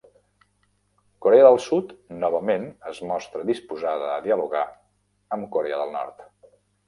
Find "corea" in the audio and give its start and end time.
1.25-1.43, 5.57-5.79